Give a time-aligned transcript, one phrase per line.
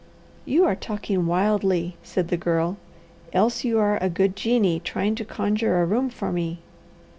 [0.45, 2.77] "You are talking wildly," said the Girl,
[3.33, 6.57] "else you are a good genie trying to conjure a room for me."